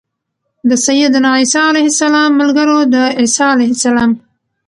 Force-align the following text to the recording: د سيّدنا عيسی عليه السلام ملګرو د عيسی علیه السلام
د 0.69 0.71
سيّدنا 0.87 1.29
عيسی 1.37 1.59
عليه 1.71 1.87
السلام 1.93 2.29
ملګرو 2.41 2.77
د 2.93 2.95
عيسی 3.19 3.45
علیه 3.53 3.69
السلام 3.75 4.11